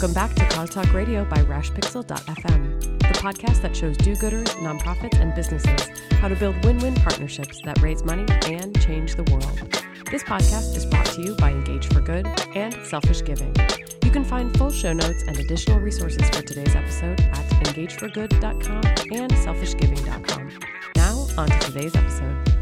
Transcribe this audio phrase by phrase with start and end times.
[0.00, 5.18] Welcome back to Cause Talk Radio by RashPixel.fm, the podcast that shows do gooders, nonprofits,
[5.18, 5.88] and businesses
[6.20, 9.58] how to build win win partnerships that raise money and change the world.
[10.08, 13.52] This podcast is brought to you by Engage for Good and Selfish Giving.
[14.04, 19.32] You can find full show notes and additional resources for today's episode at engageforgood.com and
[19.32, 20.60] selfishgiving.com.
[20.94, 22.57] Now, on to today's episode.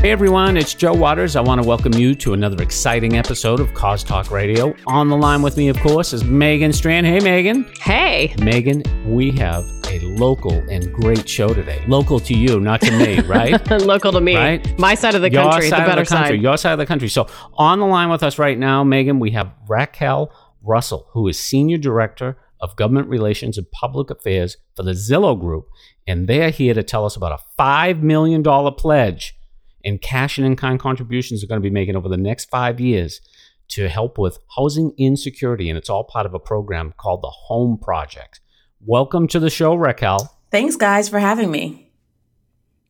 [0.00, 1.36] Hey everyone, it's Joe Waters.
[1.36, 4.74] I want to welcome you to another exciting episode of Cause Talk Radio.
[4.86, 7.06] On the line with me, of course, is Megan Strand.
[7.06, 7.70] Hey, Megan.
[7.78, 8.34] Hey.
[8.40, 11.84] Megan, we have a local and great show today.
[11.86, 13.70] Local to you, not to me, right?
[13.82, 14.36] local to me.
[14.36, 14.78] Right?
[14.78, 16.42] My side of the Your country, the better of the country, side.
[16.42, 17.10] Your side of the country.
[17.10, 17.26] So
[17.58, 20.32] on the line with us right now, Megan, we have Raquel
[20.62, 25.66] Russell, who is Senior Director of Government Relations and Public Affairs for the Zillow Group.
[26.06, 29.36] And they're here to tell us about a $5 million pledge
[29.82, 33.20] in cash and in-kind contributions are going to be making over the next five years
[33.68, 35.68] to help with housing insecurity.
[35.68, 38.40] And it's all part of a program called the Home Project.
[38.84, 40.36] Welcome to the show, Raquel.
[40.50, 41.86] Thanks, guys, for having me.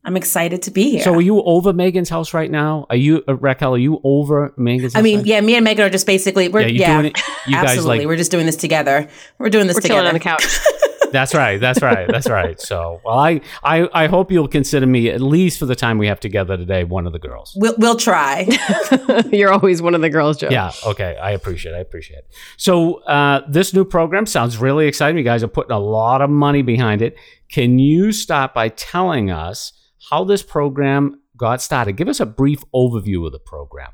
[0.03, 1.03] I'm excited to be here.
[1.03, 2.87] So, are you over Megan's house right now?
[2.89, 3.75] Are you, uh, Raquel?
[3.75, 4.93] Are you over Megan's?
[4.93, 4.99] House?
[4.99, 7.05] I mean, right- yeah, me and Megan are just basically we're Yeah, yeah, you're doing
[7.15, 7.97] it- you guys, absolutely.
[7.99, 9.07] like- we're just doing this together.
[9.37, 10.43] We're doing this We're together on the couch.
[11.17, 11.59] That's right.
[11.59, 12.07] That's right.
[12.07, 12.59] That's right.
[12.59, 16.07] So, well, I, I, I hope you'll consider me at least for the time we
[16.07, 17.53] have together today, one of the girls.
[17.55, 18.47] We'll we'll try.
[19.31, 20.49] You're always one of the girls, Joe.
[20.49, 20.71] Yeah.
[20.85, 21.17] Okay.
[21.17, 21.73] I appreciate.
[21.73, 21.75] it.
[21.75, 22.19] I appreciate.
[22.19, 22.33] it.
[22.57, 25.17] So, uh, this new program sounds really exciting.
[25.17, 27.17] You guys are putting a lot of money behind it.
[27.51, 29.73] Can you start by telling us
[30.09, 31.93] how this program got started?
[31.93, 33.91] Give us a brief overview of the program,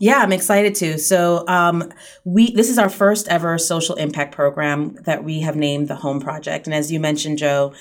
[0.00, 0.98] Yeah, I'm excited to.
[0.98, 1.92] So, um,
[2.24, 6.20] we this is our first ever social impact program that we have named the Home
[6.20, 7.72] Project, and as you mentioned, Joe,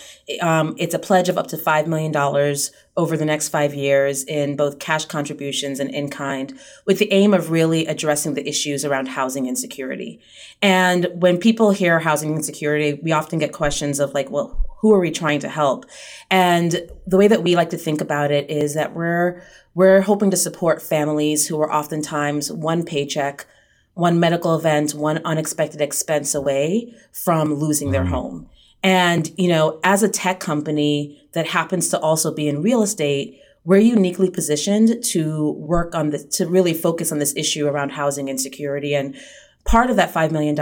[0.42, 4.24] um, it's a pledge of up to five million dollars over the next five years
[4.26, 8.84] in both cash contributions and in kind, with the aim of really addressing the issues
[8.84, 10.20] around housing insecurity.
[10.62, 15.00] And when people hear housing insecurity, we often get questions of like, well, who are
[15.00, 15.86] we trying to help?
[16.30, 19.42] And the way that we like to think about it is that we're
[19.74, 23.46] we're hoping to support families who are oftentimes one paycheck,
[23.94, 28.14] one medical event, one unexpected expense away from losing their mm-hmm.
[28.14, 28.50] home.
[28.84, 33.40] And, you know, as a tech company that happens to also be in real estate,
[33.64, 38.28] we're uniquely positioned to work on this, to really focus on this issue around housing
[38.28, 38.96] insecurity.
[38.96, 39.16] And
[39.64, 40.56] part of that $5 million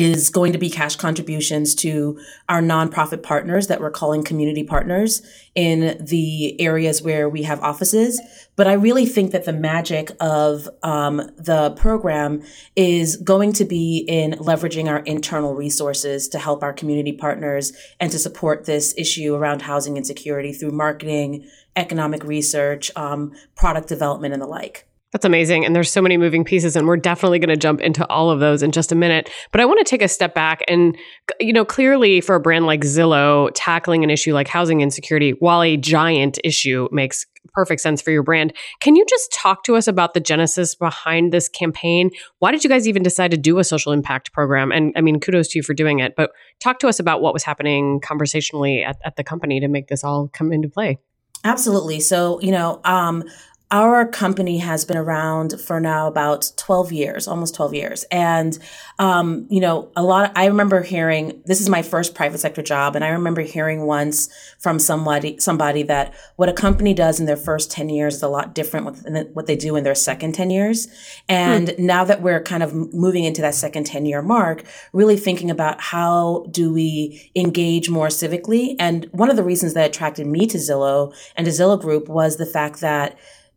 [0.00, 2.18] is going to be cash contributions to
[2.48, 5.20] our nonprofit partners that we're calling community partners
[5.54, 8.18] in the areas where we have offices.
[8.56, 12.42] But I really think that the magic of um, the program
[12.76, 18.10] is going to be in leveraging our internal resources to help our community partners and
[18.10, 21.46] to support this issue around housing insecurity through marketing,
[21.76, 24.86] economic research, um, product development, and the like.
[25.12, 25.64] That's amazing.
[25.64, 28.38] And there's so many moving pieces, and we're definitely going to jump into all of
[28.38, 29.28] those in just a minute.
[29.50, 30.96] But I want to take a step back and,
[31.40, 35.62] you know, clearly for a brand like Zillow, tackling an issue like housing insecurity, while
[35.62, 38.52] a giant issue makes perfect sense for your brand.
[38.80, 42.10] Can you just talk to us about the genesis behind this campaign?
[42.38, 44.70] Why did you guys even decide to do a social impact program?
[44.70, 47.32] And I mean, kudos to you for doing it, but talk to us about what
[47.32, 50.98] was happening conversationally at, at the company to make this all come into play.
[51.42, 52.00] Absolutely.
[52.00, 53.24] So, you know, um,
[53.72, 58.04] our company has been around for now about 12 years, almost 12 years.
[58.10, 58.58] And,
[58.98, 62.62] um, you know, a lot, of, I remember hearing, this is my first private sector
[62.62, 62.96] job.
[62.96, 64.28] And I remember hearing once
[64.58, 68.28] from somebody, somebody that what a company does in their first 10 years is a
[68.28, 70.88] lot different than what they do in their second 10 years.
[71.28, 75.50] And now that we're kind of moving into that second 10 year mark, really thinking
[75.50, 78.74] about how do we engage more civically.
[78.80, 82.36] And one of the reasons that attracted me to Zillow and to Zillow Group was
[82.36, 83.16] the fact that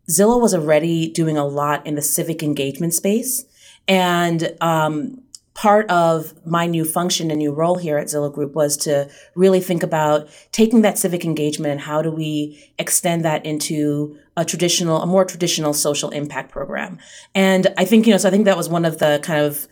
[0.09, 3.46] Zillow was already doing a lot in the civic engagement space.
[3.88, 5.22] And um,
[5.53, 9.59] part of my new function and new role here at Zillow Group was to really
[9.59, 15.02] think about taking that civic engagement and how do we extend that into a traditional,
[15.02, 16.97] a more traditional social impact program.
[17.35, 19.67] And I think, you know, so I think that was one of the kind of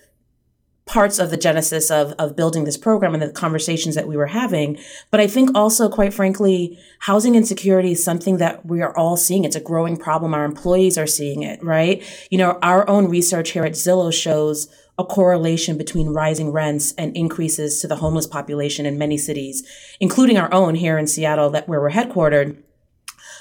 [0.86, 4.28] parts of the genesis of, of building this program and the conversations that we were
[4.28, 4.78] having.
[5.10, 9.46] But I think also, quite frankly, housing insecurity is something that we are all seeing.
[9.46, 10.34] It's a growing problem.
[10.34, 12.04] Our employees are seeing it, right?
[12.30, 14.68] You know, our own research here at Zillow shows
[14.98, 19.64] a correlation between rising rents and increases to the homeless population in many cities,
[20.00, 22.62] including our own here in Seattle, that where we're headquartered.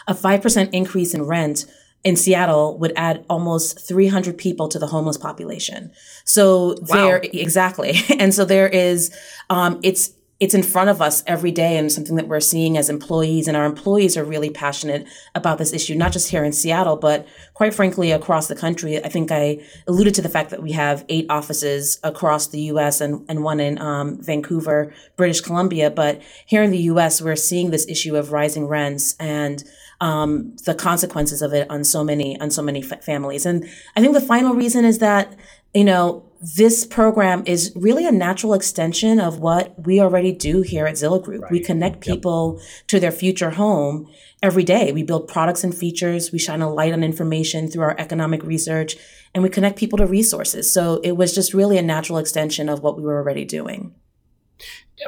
[0.07, 1.67] A 5% increase in rent
[2.03, 5.93] in Seattle would add almost 300 people to the homeless population.
[6.25, 7.95] So there, exactly.
[8.19, 9.15] And so there is,
[9.49, 12.89] um, it's, it's in front of us every day and something that we're seeing as
[12.89, 13.47] employees.
[13.47, 17.27] And our employees are really passionate about this issue, not just here in Seattle, but
[17.53, 19.03] quite frankly, across the country.
[19.05, 23.03] I think I alluded to the fact that we have eight offices across the US
[23.03, 25.91] and, and one in um, Vancouver, British Columbia.
[25.91, 29.63] But here in the US, we're seeing this issue of rising rents and
[30.01, 33.47] um, the consequences of it on so many on so many f- families.
[33.47, 35.37] And I think the final reason is that
[35.75, 36.25] you know
[36.57, 41.23] this program is really a natural extension of what we already do here at Zillow
[41.23, 41.43] Group.
[41.43, 41.53] Right.
[41.53, 42.67] We connect people yep.
[42.89, 44.11] to their future home
[44.43, 44.91] every day.
[44.91, 46.33] We build products and features.
[46.33, 48.97] We shine a light on information through our economic research
[49.35, 50.73] and we connect people to resources.
[50.73, 53.95] So it was just really a natural extension of what we were already doing.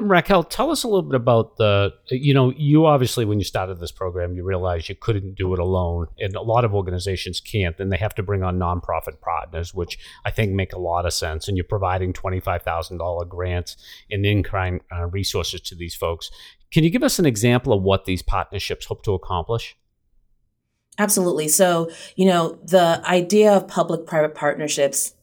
[0.01, 3.79] Raquel, tell us a little bit about the, you know, you obviously, when you started
[3.79, 6.07] this program, you realized you couldn't do it alone.
[6.19, 9.99] And a lot of organizations can't, and they have to bring on nonprofit partners, which
[10.25, 11.49] I think make a lot of sense.
[11.49, 13.77] And you're providing $25,000 grants
[14.11, 16.31] and in kind uh, resources to these folks.
[16.71, 19.77] Can you give us an example of what these partnerships hope to accomplish?
[20.99, 21.49] Absolutely.
[21.49, 25.15] So, you know, the idea of public private partnerships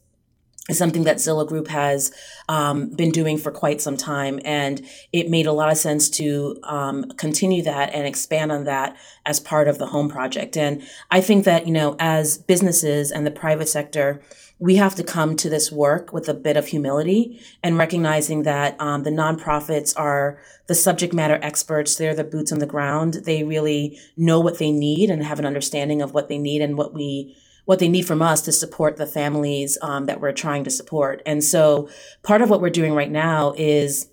[0.70, 2.12] is something that Zillow Group has
[2.48, 4.40] um, been doing for quite some time.
[4.46, 8.96] And it made a lot of sense to um, continue that and expand on that
[9.26, 10.56] as part of the home project.
[10.56, 10.82] And
[11.12, 14.22] I think that, you know, as businesses and the private sector,
[14.60, 18.80] we have to come to this work with a bit of humility and recognizing that
[18.80, 20.38] um, the nonprofits are
[20.68, 21.96] the subject matter experts.
[21.96, 23.22] They're the boots on the ground.
[23.26, 26.78] They really know what they need and have an understanding of what they need and
[26.78, 27.38] what we
[27.70, 31.22] what they need from us to support the families um, that we're trying to support.
[31.24, 31.88] And so
[32.24, 34.10] part of what we're doing right now is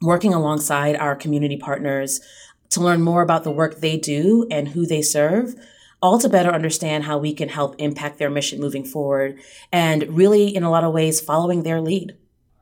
[0.00, 2.20] working alongside our community partners
[2.70, 5.56] to learn more about the work they do and who they serve
[6.00, 9.36] all to better understand how we can help impact their mission moving forward
[9.72, 12.16] and really in a lot of ways following their lead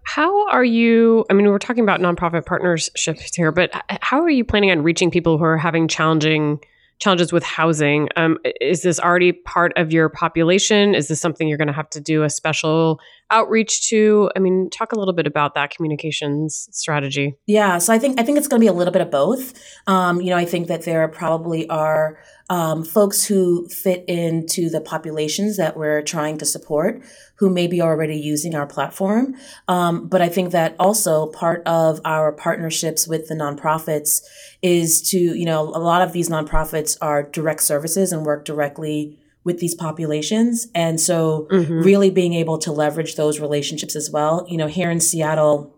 [0.04, 3.70] how are you i mean we're talking about nonprofit partnerships here but
[4.00, 6.58] how are you planning on reaching people who are having challenging
[7.00, 8.08] challenges with housing.
[8.16, 10.94] Um, is this already part of your population?
[10.94, 13.00] Is this something you're going to have to do a special
[13.30, 14.30] outreach to?
[14.36, 17.34] I mean, talk a little bit about that communications strategy.
[17.46, 19.54] Yeah, so I think I think it's going to be a little bit of both.
[19.86, 22.18] Um, you know, I think that there probably are
[22.50, 27.00] um, folks who fit into the populations that we're trying to support
[27.36, 29.34] who may be already using our platform.
[29.68, 34.20] Um, but I think that also part of our partnerships with the nonprofits
[34.60, 39.16] is to, you know, a lot of these nonprofits are direct services and work directly
[39.44, 40.66] with these populations.
[40.74, 41.80] And so mm-hmm.
[41.80, 44.44] really being able to leverage those relationships as well.
[44.48, 45.74] You know, here in Seattle,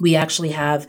[0.00, 0.88] we actually have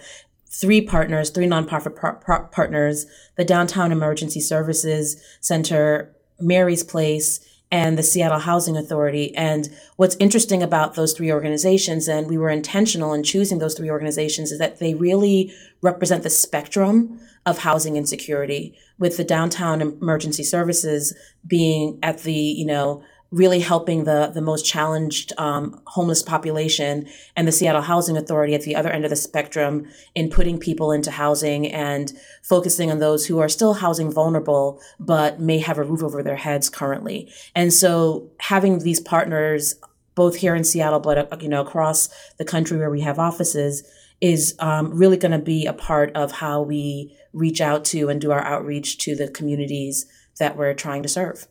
[0.60, 3.06] three partners, three nonprofit par- par- partners,
[3.36, 7.40] the Downtown Emergency Services Center, Mary's Place,
[7.70, 9.36] and the Seattle Housing Authority.
[9.36, 13.90] And what's interesting about those three organizations, and we were intentional in choosing those three
[13.90, 20.44] organizations, is that they really represent the spectrum of housing insecurity, with the downtown emergency
[20.44, 21.16] services
[21.46, 27.48] being at the, you know, really helping the the most challenged um, homeless population and
[27.48, 31.12] the Seattle Housing Authority at the other end of the spectrum in putting people into
[31.12, 36.04] housing and focusing on those who are still housing vulnerable but may have a roof
[36.04, 37.32] over their heads currently.
[37.54, 39.76] And so having these partners
[40.16, 43.84] both here in Seattle but uh, you know across the country where we have offices
[44.22, 48.20] is um, really going to be a part of how we reach out to and
[48.20, 50.06] do our outreach to the communities
[50.40, 51.48] that we're trying to serve.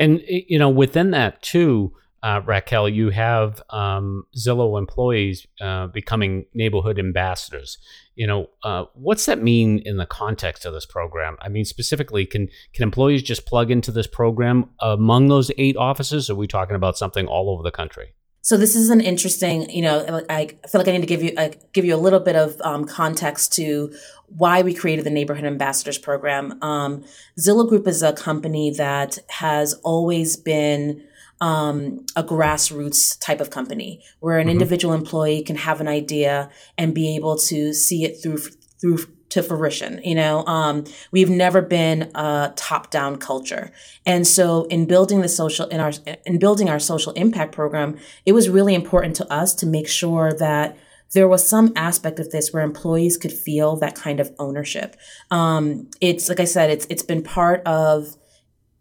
[0.00, 1.92] And you know, within that too,
[2.22, 7.78] uh, Raquel, you have um, Zillow employees uh, becoming neighborhood ambassadors.
[8.14, 11.36] You know, uh, what's that mean in the context of this program?
[11.40, 16.28] I mean, specifically, can can employees just plug into this program among those eight offices?
[16.28, 18.14] Are we talking about something all over the country?
[18.42, 21.32] So this is an interesting, you know, I feel like I need to give you
[21.36, 23.92] uh, give you a little bit of um, context to
[24.28, 26.62] why we created the Neighborhood Ambassadors Program.
[26.62, 27.04] Um,
[27.38, 31.04] Zillow Group is a company that has always been
[31.42, 34.52] um, a grassroots type of company where an mm-hmm.
[34.52, 38.38] individual employee can have an idea and be able to see it through
[38.80, 38.98] through
[39.30, 40.00] to fruition.
[40.04, 43.72] You know, um, we've never been a top down culture.
[44.06, 45.92] And so in building the social, in our,
[46.26, 50.32] in building our social impact program, it was really important to us to make sure
[50.34, 50.76] that
[51.12, 54.96] there was some aspect of this where employees could feel that kind of ownership.
[55.30, 58.16] Um, it's like I said, it's, it's been part of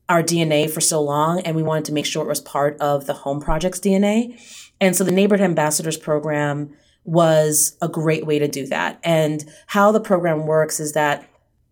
[0.08, 3.06] our DNA for so long, and we wanted to make sure it was part of
[3.06, 4.40] the home project's DNA.
[4.82, 9.00] And so the neighborhood ambassadors program was a great way to do that.
[9.04, 11.28] And how the program works is that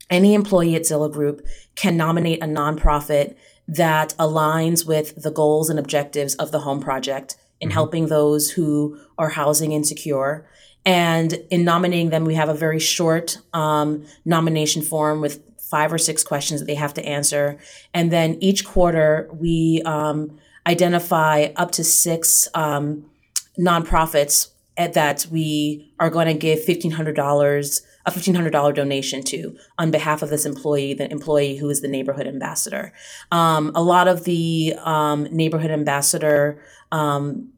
[0.09, 3.35] any employee at Zillow Group can nominate a nonprofit
[3.67, 7.73] that aligns with the goals and objectives of the home project in mm-hmm.
[7.73, 10.47] helping those who are housing insecure.
[10.85, 15.97] And in nominating them, we have a very short um, nomination form with five or
[15.97, 17.57] six questions that they have to answer.
[17.93, 23.05] And then each quarter, we um, identify up to six um,
[23.59, 30.29] nonprofits that we are going to give $1,500 a $1,500 donation to on behalf of
[30.29, 32.93] this employee, the employee who is the neighborhood ambassador.
[33.31, 37.49] Um, a lot of the um, neighborhood ambassador um,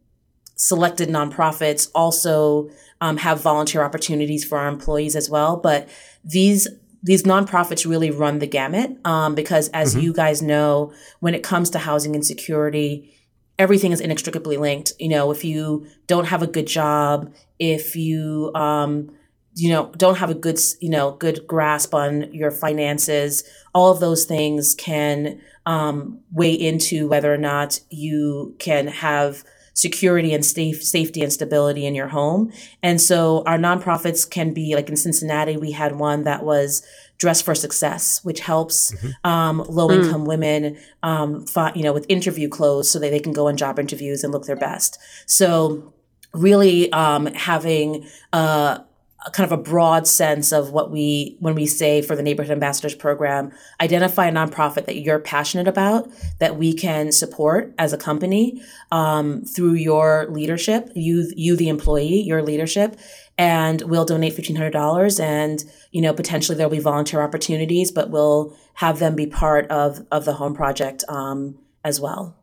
[0.55, 5.57] selected nonprofits also um, have volunteer opportunities for our employees as well.
[5.57, 5.87] But
[6.23, 6.67] these
[7.01, 10.03] these nonprofits really run the gamut um, because, as mm-hmm.
[10.03, 13.15] you guys know, when it comes to housing insecurity,
[13.59, 14.93] everything is inextricably linked.
[14.97, 19.11] You know, if you don't have a good job, if you um,
[19.55, 23.99] you know don't have a good you know good grasp on your finances all of
[23.99, 30.83] those things can um, weigh into whether or not you can have security and safe,
[30.83, 32.51] safety and stability in your home
[32.83, 36.85] and so our nonprofits can be like in cincinnati we had one that was
[37.19, 39.29] dress for success which helps mm-hmm.
[39.29, 40.27] um, low income mm.
[40.27, 43.77] women um, fi- you know with interview clothes so that they can go on job
[43.77, 44.97] interviews and look their best
[45.27, 45.93] so
[46.33, 48.79] really um, having uh,
[49.25, 52.51] a kind of a broad sense of what we when we say for the neighborhood
[52.51, 56.09] ambassadors program identify a nonprofit that you're passionate about
[56.39, 58.61] that we can support as a company
[58.91, 62.97] um, through your leadership you you the employee your leadership
[63.39, 68.99] and we'll donate $1500 and you know potentially there'll be volunteer opportunities but we'll have
[68.99, 72.35] them be part of of the home project um, as well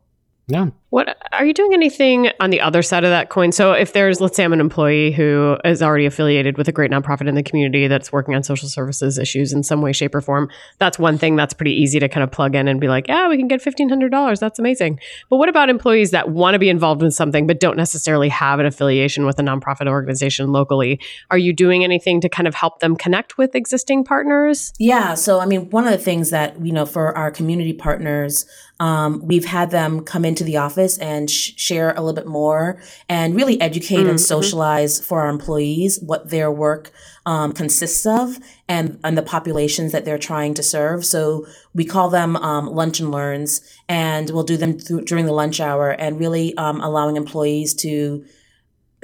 [0.47, 0.69] yeah.
[0.89, 3.51] What are you doing anything on the other side of that coin?
[3.51, 6.91] So if there's let's say I'm an employee who is already affiliated with a great
[6.91, 10.21] nonprofit in the community that's working on social services issues in some way shape or
[10.21, 13.09] form, that's one thing that's pretty easy to kind of plug in and be like,
[13.09, 14.39] "Yeah, we can get $1500.
[14.39, 17.75] That's amazing." But what about employees that want to be involved in something but don't
[17.75, 21.01] necessarily have an affiliation with a nonprofit organization locally?
[21.31, 24.71] Are you doing anything to kind of help them connect with existing partners?
[24.79, 28.45] Yeah, so I mean, one of the things that, you know, for our community partners
[28.79, 32.79] um, we've had them come into the office and sh- share a little bit more
[33.09, 34.09] and really educate mm-hmm.
[34.09, 36.91] and socialize for our employees what their work
[37.25, 41.05] um, consists of and, and the populations that they're trying to serve.
[41.05, 45.33] So we call them um, lunch and learns, and we'll do them th- during the
[45.33, 48.23] lunch hour and really um, allowing employees to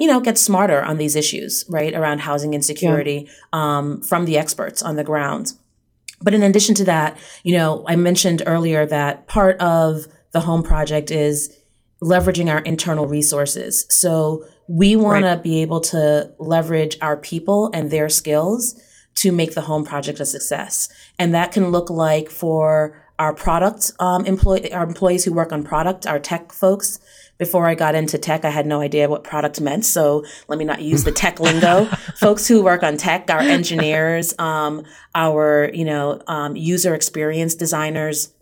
[0.00, 3.78] you know, get smarter on these issues, right, around housing insecurity yeah.
[3.78, 5.52] um, from the experts on the ground.
[6.20, 10.62] But in addition to that, you know, I mentioned earlier that part of the home
[10.62, 11.56] project is
[12.04, 13.86] leveraging our internal resources.
[13.88, 15.36] So we want right.
[15.36, 18.80] to be able to leverage our people and their skills
[19.16, 20.88] to make the home project a success.
[21.18, 25.62] And that can look like for our product um, employee, our employees who work on
[25.62, 26.98] product, our tech folks,
[27.38, 29.84] before I got into tech, I had no idea what product meant.
[29.84, 31.84] So let me not use the tech lingo.
[32.16, 34.84] Folks who work on tech, our engineers, um,
[35.14, 38.32] our, you know, um, user experience designers,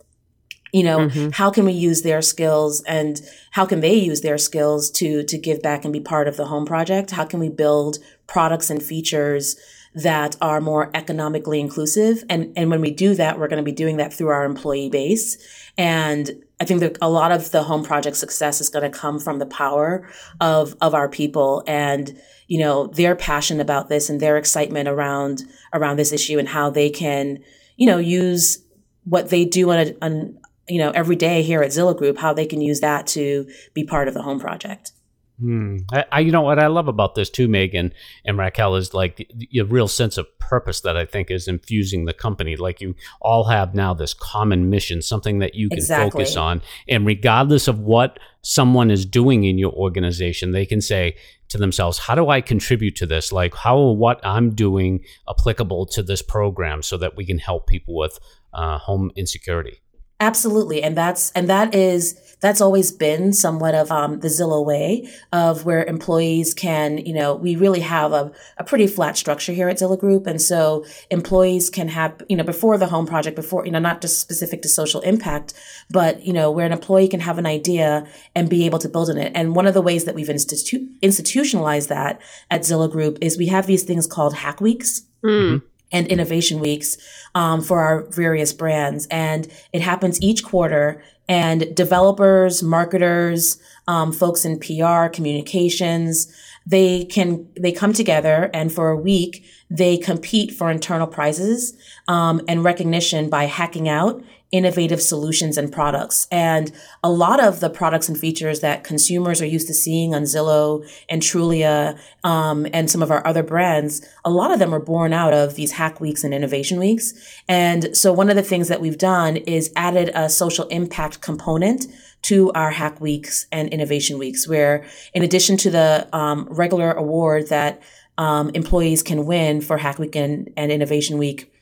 [0.73, 1.29] you know, mm-hmm.
[1.29, 5.37] how can we use their skills and how can they use their skills to, to
[5.37, 7.11] give back and be part of the home project?
[7.11, 9.55] How can we build products and features
[9.93, 12.23] that are more economically inclusive?
[12.27, 14.89] And, and when we do that, we're going to be doing that through our employee
[14.89, 15.37] base.
[15.77, 19.19] And I think that a lot of the home project success is going to come
[19.19, 20.07] from the power
[20.39, 25.43] of of our people and you know their passion about this and their excitement around
[25.73, 27.39] around this issue and how they can
[27.75, 28.63] you know use
[29.03, 32.33] what they do on a on, you know every day here at Zillow Group how
[32.33, 34.91] they can use that to be part of the home project.
[35.39, 35.77] Hmm.
[35.91, 37.91] I, I, you know what I love about this too, Megan
[38.23, 42.05] and Raquel is like the, the, real sense of purpose that I think is infusing
[42.05, 42.55] the company.
[42.55, 46.11] Like you all have now this common mission, something that you can exactly.
[46.11, 51.15] focus on, and regardless of what someone is doing in your organization, they can say
[51.49, 53.31] to themselves, "How do I contribute to this?
[53.31, 57.97] Like how what I'm doing applicable to this program, so that we can help people
[57.97, 58.19] with
[58.53, 59.82] uh, home insecurity."
[60.19, 60.81] Absolutely.
[60.81, 65.65] And that's, and that is, that's always been somewhat of um, the Zillow way of
[65.65, 69.77] where employees can, you know, we really have a, a pretty flat structure here at
[69.77, 70.27] Zillow Group.
[70.27, 74.01] And so employees can have, you know, before the home project, before, you know, not
[74.01, 75.53] just specific to social impact,
[75.89, 78.05] but, you know, where an employee can have an idea
[78.35, 79.31] and be able to build on it.
[79.33, 83.47] And one of the ways that we've institu- institutionalized that at Zillow Group is we
[83.47, 85.03] have these things called hack weeks.
[85.23, 85.61] Mm
[85.93, 86.97] and innovation weeks
[87.35, 89.07] um, for our various brands.
[89.09, 91.01] And it happens each quarter.
[91.29, 96.35] And developers, marketers, um, folks in PR, communications,
[96.65, 102.41] they can they come together and for a week they compete for internal prizes um,
[102.47, 104.23] and recognition by hacking out
[104.53, 106.27] innovative solutions and products.
[106.31, 106.71] And
[107.03, 110.87] a lot of the products and features that consumers are used to seeing on Zillow
[111.09, 115.11] and Trulia um, and some of our other brands, a lot of them are born
[115.11, 117.13] out of these hack weeks and innovation weeks.
[117.49, 121.87] And so one of the things that we've done is added a social impact component
[122.23, 127.49] to our hack weeks and innovation weeks, where in addition to the um, regular award
[127.49, 127.81] that
[128.17, 131.52] um, employees can win for Hack Week and, and Innovation Week,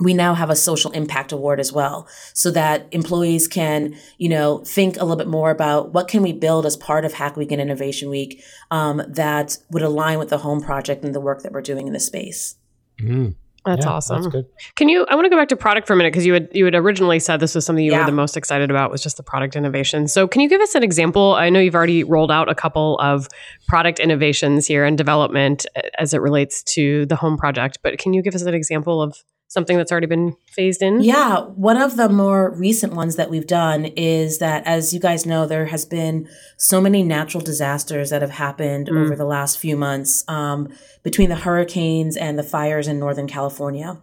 [0.00, 4.58] we now have a social impact award as well so that employees can you know
[4.64, 7.52] think a little bit more about what can we build as part of hack week
[7.52, 11.52] and innovation week um, that would align with the home project and the work that
[11.52, 12.56] we're doing in the space
[13.00, 13.34] Mm.
[13.66, 14.22] That's Yeah, awesome.
[14.22, 14.44] That's good.
[14.76, 15.06] Can you?
[15.08, 16.74] I want to go back to product for a minute because you had you had
[16.74, 18.00] originally said this was something you Yeah.
[18.00, 20.06] were the most excited about was just the product innovation.
[20.06, 21.34] So can you give us an example?
[21.34, 23.26] I know you've already rolled out a couple of
[23.66, 28.12] product innovations here and development uh, as it relates to the home project, but can
[28.12, 29.16] you give us an example of
[29.54, 31.00] something that's already been phased in?
[31.00, 35.24] Yeah, one of the more recent ones that we've done is that, as you guys
[35.24, 39.04] know, there has been so many natural disasters that have happened Mm.
[39.04, 40.68] over the last few months um,
[41.02, 44.02] between the hurricanes and the fires in Northern California.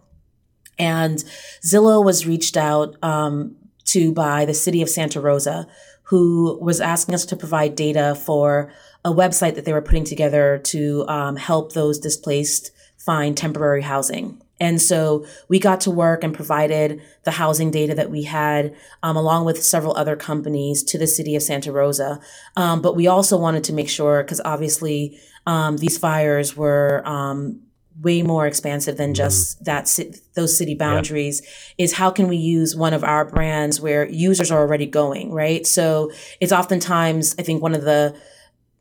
[0.79, 1.23] And
[1.63, 3.55] Zillow was reached out um,
[3.85, 5.67] to by the city of Santa Rosa,
[6.03, 8.71] who was asking us to provide data for
[9.03, 14.41] a website that they were putting together to um, help those displaced find temporary housing.
[14.61, 19.17] And so we got to work and provided the housing data that we had, um,
[19.17, 22.21] along with several other companies to the city of Santa Rosa.
[22.55, 27.59] Um, but we also wanted to make sure, because obviously um, these fires were um,
[28.01, 31.41] way more expansive than just that ci- those city boundaries
[31.79, 35.67] is how can we use one of our brands where users are already going right?
[35.67, 38.15] So it's oftentimes i think one of the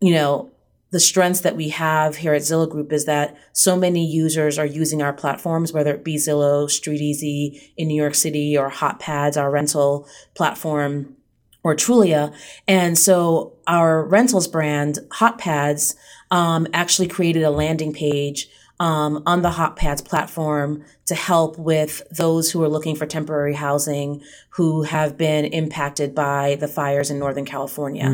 [0.00, 0.50] you know
[0.90, 4.66] the strengths that we have here at Zillow Group is that so many users are
[4.66, 9.50] using our platforms, whether it be Zillow, StreetEasy in New York City, or HotPads, our
[9.50, 11.16] rental platform,
[11.62, 12.34] or Trulia.
[12.66, 15.94] And so our rentals brand, HotPads,
[16.30, 18.48] um, actually created a landing page
[18.80, 24.22] um, on the HotPads platform to help with those who are looking for temporary housing
[24.50, 28.04] who have been impacted by the fires in Northern California.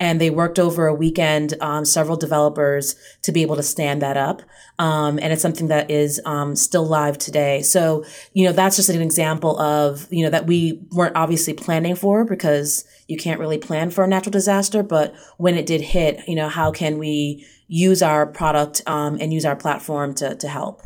[0.00, 4.16] And they worked over a weekend, um, several developers to be able to stand that
[4.16, 4.40] up.
[4.78, 7.60] Um, and it's something that is um, still live today.
[7.60, 11.94] So, you know, that's just an example of, you know, that we weren't obviously planning
[11.94, 14.82] for because you can't really plan for a natural disaster.
[14.82, 19.30] But when it did hit, you know, how can we use our product um, and
[19.30, 20.80] use our platform to, to help?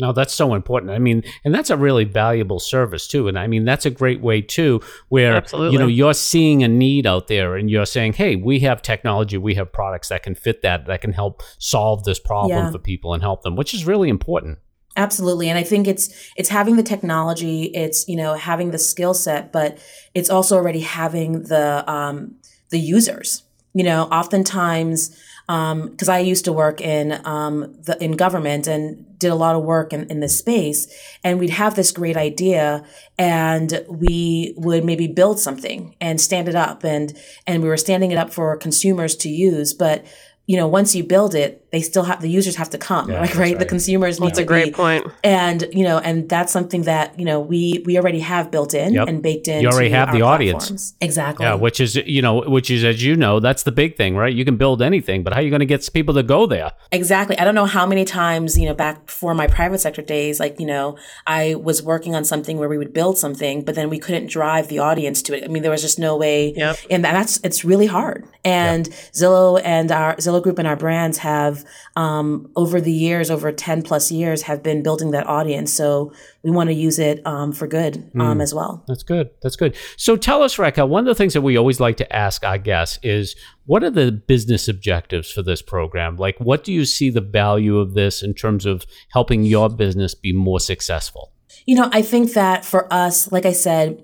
[0.00, 0.92] No, that's so important.
[0.92, 3.26] I mean, and that's a really valuable service too.
[3.28, 5.72] And I mean, that's a great way too, where Absolutely.
[5.72, 9.38] you know you're seeing a need out there, and you're saying, "Hey, we have technology,
[9.38, 12.70] we have products that can fit that, that can help solve this problem Yeah.
[12.70, 14.58] for people and help them," which is really important.
[14.96, 15.48] Absolutely.
[15.48, 19.52] And I think it's it's having the technology, it's, you know, having the skill set,
[19.52, 19.78] but
[20.14, 22.34] it's also already having the um
[22.70, 23.42] the users.
[23.74, 25.16] You know, oftentimes
[25.48, 29.56] um because I used to work in um the in government and did a lot
[29.56, 30.86] of work in, in this space
[31.24, 32.84] and we'd have this great idea
[33.18, 38.10] and we would maybe build something and stand it up and and we were standing
[38.10, 40.04] it up for consumers to use but
[40.46, 43.20] you know once you build it they still have the users have to come Yeah,
[43.20, 43.52] like that's right?
[43.54, 43.68] the right.
[43.68, 47.24] consumers need That's to a great be and you know and that's something that you
[47.24, 49.08] know we we already have built in Yep.
[49.08, 50.94] and baked in You already have the audience.
[51.00, 54.16] exactly Yeah, which is you know, which is as you know, that's the big thing,
[54.16, 54.34] right?
[54.34, 56.70] You can build anything, but how are you going to get people to go there?
[56.92, 57.38] Exactly.
[57.38, 60.58] I don't know how many times, you know, back before my private sector days, like,
[60.58, 63.98] you know, I was working on something where we would build something, but then we
[63.98, 65.44] couldn't drive the audience to it.
[65.44, 66.54] I mean, there was just no way.
[66.56, 66.76] Yep.
[66.90, 68.24] And that's, it's really hard.
[68.44, 71.57] And Zillow and our Zillow group and our brands have,
[71.96, 75.72] um, over the years, over 10 plus years, have been building that audience.
[75.72, 78.84] So we want to use it, um, for good, um, as well.
[78.88, 79.30] That's good.
[79.42, 79.76] That's good.
[79.96, 82.58] So tell us, Raquel, one of the things that we always like to ask I
[82.58, 86.16] guess, is what are the business objectives for this program?
[86.16, 90.14] Like, what do you see the value of this in terms of helping your business
[90.14, 91.32] be more successful?
[91.66, 94.02] You know, I think that for us, like I said,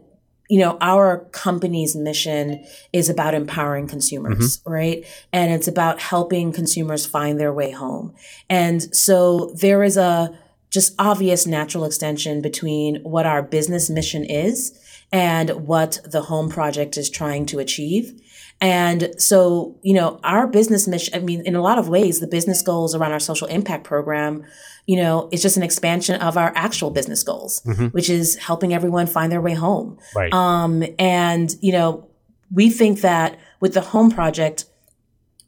[0.49, 4.71] you know, our company's mission is about empowering consumers, mm-hmm.
[4.71, 5.07] right?
[5.33, 8.15] And it's about helping consumers find their way home.
[8.51, 10.39] And so there is a
[10.71, 14.79] just obvious natural extension between what our business mission is
[15.13, 18.21] and what the home project is trying to achieve.
[18.65, 22.27] And so, you know, our business mission, I mean, in a lot of ways, the
[22.27, 24.43] business goals around our social impact program,
[24.87, 27.61] you know, it's just an expansion of our actual business goals,
[27.93, 29.99] which is helping everyone find their way home.
[30.17, 30.33] Right.
[30.33, 32.09] Um, and, you know,
[32.51, 34.65] we think that with the home project,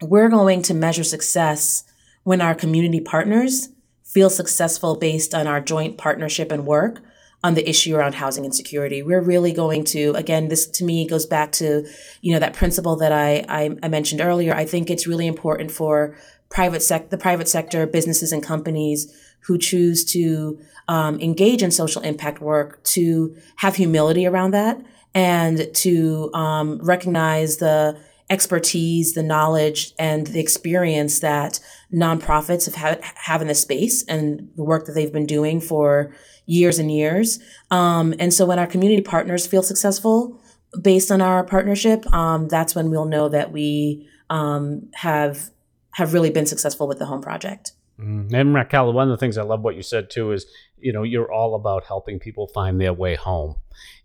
[0.03, 1.85] we're going to measure success
[2.25, 3.71] when our community partners
[4.05, 7.01] feel successful based on our joint partnership and work.
[7.47, 9.05] On the issue around housing insecurity.
[9.05, 11.87] We're really going to, again, this to me goes back to,
[12.21, 14.53] you know, that principle that I, I, I mentioned earlier.
[14.53, 16.17] I think it's really important for
[16.49, 18.99] private sec, the private sector, businesses and companies
[19.47, 24.77] who choose to um, engage in social impact work to have humility around that
[25.15, 27.97] and to um, recognize the
[28.29, 31.61] expertise, the knowledge, and the experience that
[31.93, 36.15] nonprofits have had have in the space and the work that they've been doing for
[36.47, 37.39] years and years.
[37.71, 40.41] Um, and so when our community partners feel successful
[40.81, 45.51] based on our partnership, um, that's when we'll know that we um, have
[45.93, 47.73] have really been successful with the home project.
[47.99, 48.33] Mm.
[48.33, 50.47] And Raquel, one of the things I love what you said too is,
[50.79, 53.57] you know, you're all about helping people find their way home.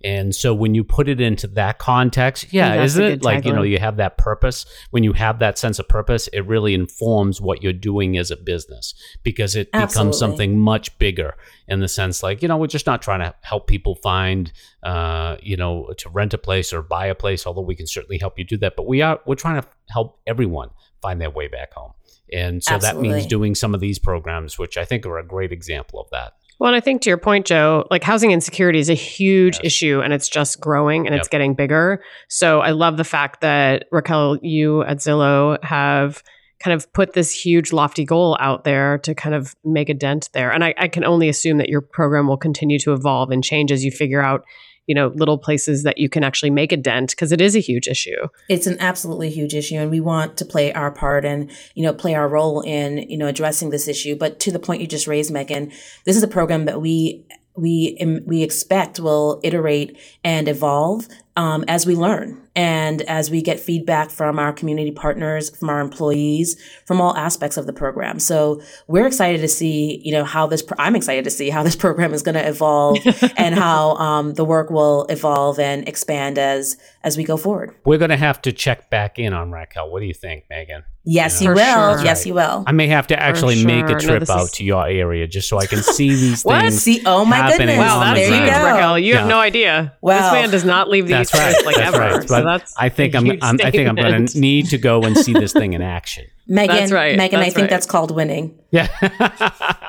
[0.03, 3.61] And so when you put it into that context, yeah, isn't it like, you know,
[3.61, 4.65] you have that purpose.
[4.89, 8.37] When you have that sense of purpose, it really informs what you're doing as a
[8.37, 9.93] business because it Absolutely.
[9.93, 11.35] becomes something much bigger
[11.67, 14.51] in the sense like, you know, we're just not trying to help people find,
[14.83, 18.17] uh, you know, to rent a place or buy a place, although we can certainly
[18.17, 18.75] help you do that.
[18.75, 20.69] But we are, we're trying to help everyone
[21.01, 21.93] find their way back home.
[22.33, 23.09] And so Absolutely.
[23.09, 26.09] that means doing some of these programs, which I think are a great example of
[26.11, 26.33] that.
[26.61, 29.65] Well, and I think to your point, Joe, like housing insecurity is a huge yes.
[29.65, 31.21] issue and it's just growing and yep.
[31.21, 32.03] it's getting bigger.
[32.27, 36.21] So I love the fact that Raquel, you at Zillow have
[36.59, 40.29] kind of put this huge lofty goal out there to kind of make a dent
[40.33, 40.51] there.
[40.51, 43.71] And I, I can only assume that your program will continue to evolve and change
[43.71, 44.45] as you figure out
[44.91, 47.59] you know little places that you can actually make a dent because it is a
[47.59, 48.27] huge issue.
[48.49, 51.93] It's an absolutely huge issue and we want to play our part and you know
[51.93, 54.17] play our role in you know addressing this issue.
[54.17, 55.71] But to the point you just raised megan
[56.03, 57.25] this is a program that we
[57.55, 63.59] we we expect will iterate and evolve um, as we learn and as we get
[63.59, 68.19] feedback from our community partners, from our employees, from all aspects of the program.
[68.19, 70.61] So we're excited to see, you know, how this.
[70.61, 72.97] Pro- I'm excited to see how this program is going to evolve
[73.37, 77.73] and how um, the work will evolve and expand as as we go forward.
[77.85, 79.89] We're going to have to check back in on Raquel.
[79.89, 80.83] What do you think, Megan?
[81.03, 81.53] Yes, you, know?
[81.53, 81.95] you will.
[81.95, 82.05] Sure.
[82.05, 82.63] Yes, you will.
[82.67, 83.67] I may have to actually sure.
[83.67, 84.51] make a trip no, out is...
[84.51, 86.61] to your area just so I can see these what?
[86.61, 86.81] things.
[86.81, 87.77] See, oh my goodness!
[87.77, 88.99] Wow, that's huge, Raquel.
[88.99, 89.19] You yeah.
[89.19, 89.97] have no idea.
[90.01, 90.21] Wow.
[90.21, 92.17] This man does not leave the that's East Coast like that's ever.
[92.19, 92.29] Right.
[92.29, 95.17] So that's I think I'm, I'm I think I'm going to need to go and
[95.17, 96.25] see this thing in action.
[96.47, 97.15] Megan, that's right.
[97.15, 97.69] Megan, that's I think right.
[97.69, 98.57] that's called winning.
[98.71, 98.89] Yeah,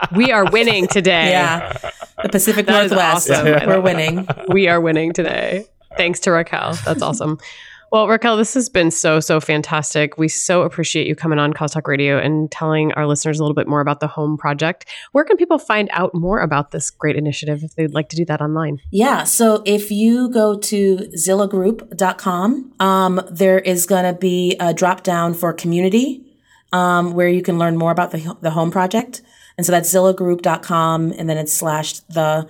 [0.15, 1.31] we are winning today.
[1.31, 1.77] Yeah,
[2.23, 3.31] the Pacific Northwest.
[3.31, 3.69] Awesome.
[3.69, 4.29] We're winning.
[4.49, 5.67] We are winning today.
[5.97, 6.75] Thanks to Raquel.
[6.85, 7.39] That's awesome.
[7.93, 10.17] Well, Raquel, this has been so, so fantastic.
[10.17, 13.55] We so appreciate you coming on Cause Talk Radio and telling our listeners a little
[13.55, 14.87] bit more about the Home Project.
[15.13, 18.25] Where can people find out more about this great initiative if they'd like to do
[18.25, 18.81] that online?
[18.91, 19.25] Yeah.
[19.25, 25.35] So if you go to zillowgroup.com, um, there is going to be a drop down
[25.35, 26.25] for community
[26.73, 29.21] um, where you can learn more about the, the Home Project.
[29.59, 32.49] And so that's zillowgroup.com and then it's slash the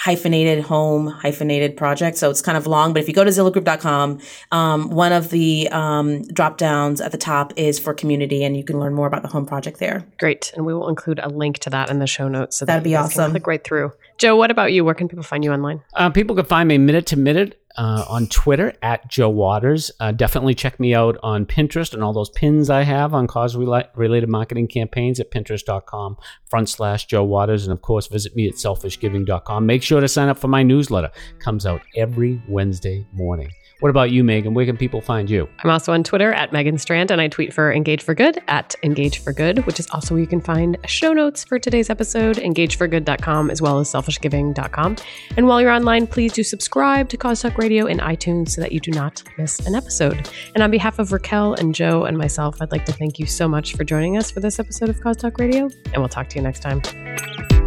[0.00, 2.16] hyphenated home hyphenated project.
[2.16, 4.18] So it's kind of long, but if you go to zillowgroup.com,
[4.50, 8.64] um, one of the um, drop downs at the top is for community, and you
[8.64, 10.06] can learn more about the home project there.
[10.18, 12.56] Great, and we will include a link to that in the show notes.
[12.56, 13.32] So that'd that be awesome.
[13.32, 13.92] click right through.
[14.16, 14.86] Joe, what about you?
[14.86, 15.82] Where can people find you online?
[15.92, 19.90] Uh, people can find me minute to minute uh, on Twitter at Joe Waters.
[20.00, 23.56] Uh, definitely check me out on Pinterest and all those pins I have on cause
[23.56, 26.16] related marketing campaigns at pinterest.com
[26.48, 27.64] front slash Joe Waters.
[27.64, 29.66] And of course, visit me at selfishgiving.com.
[29.66, 31.10] Make sure to sign up for my newsletter.
[31.38, 33.50] Comes out every Wednesday morning.
[33.80, 34.54] What about you, Megan?
[34.54, 35.48] Where can people find you?
[35.64, 38.74] I'm also on Twitter at Megan Strand, and I tweet for Engage for Good at
[38.82, 42.36] Engage for Good, which is also where you can find show notes for today's episode,
[42.36, 44.96] engageforgood.com, as well as selfishgiving.com.
[45.36, 48.72] And while you're online, please do subscribe to Cause Talk Radio in iTunes so that
[48.72, 50.28] you do not miss an episode.
[50.54, 53.48] And on behalf of Raquel and Joe and myself, I'd like to thank you so
[53.48, 56.36] much for joining us for this episode of Cause Talk Radio, and we'll talk to
[56.36, 57.59] you next time.